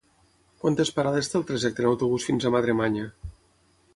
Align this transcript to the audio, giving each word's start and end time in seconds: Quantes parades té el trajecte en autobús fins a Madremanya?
Quantes 0.63 0.91
parades 0.95 1.29
té 1.33 1.37
el 1.41 1.45
trajecte 1.51 1.85
en 1.85 1.91
autobús 1.91 2.27
fins 2.31 2.47
a 2.47 2.53
Madremanya? 2.57 3.05